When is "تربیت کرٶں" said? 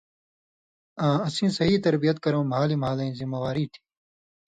1.85-2.45